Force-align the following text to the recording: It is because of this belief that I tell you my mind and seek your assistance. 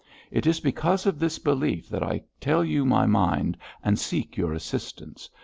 It 0.31 0.47
is 0.47 0.59
because 0.59 1.05
of 1.05 1.19
this 1.19 1.37
belief 1.37 1.87
that 1.89 2.01
I 2.01 2.23
tell 2.39 2.65
you 2.65 2.85
my 2.85 3.05
mind 3.05 3.55
and 3.83 3.99
seek 3.99 4.35
your 4.35 4.51
assistance. 4.51 5.29